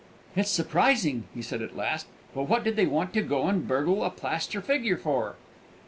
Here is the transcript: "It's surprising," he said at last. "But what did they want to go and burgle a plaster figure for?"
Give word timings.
"It's 0.35 0.49
surprising," 0.49 1.25
he 1.31 1.43
said 1.43 1.61
at 1.61 1.75
last. 1.77 2.07
"But 2.33 2.49
what 2.49 2.63
did 2.63 2.75
they 2.75 2.87
want 2.87 3.13
to 3.13 3.21
go 3.21 3.45
and 3.45 3.67
burgle 3.67 4.03
a 4.03 4.09
plaster 4.09 4.59
figure 4.59 4.97
for?" 4.97 5.35